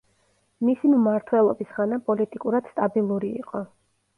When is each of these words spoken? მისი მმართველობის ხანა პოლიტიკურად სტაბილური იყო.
მისი 0.69 0.89
მმართველობის 0.93 1.71
ხანა 1.75 2.01
პოლიტიკურად 2.09 2.73
სტაბილური 2.73 3.31
იყო. 3.45 3.63